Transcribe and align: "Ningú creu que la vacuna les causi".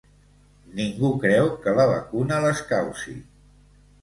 "Ningú 0.79 1.11
creu 1.25 1.49
que 1.67 1.75
la 1.81 1.85
vacuna 1.93 2.41
les 2.47 2.63
causi". 2.73 3.15